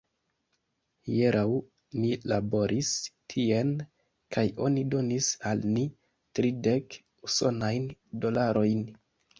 [1.09, 1.43] Hieraŭ
[2.05, 2.95] ni laboris
[3.35, 3.75] tien
[4.37, 5.89] kaj oni donis al ni
[6.41, 7.89] tridek usonajn
[8.27, 8.87] dolarojn.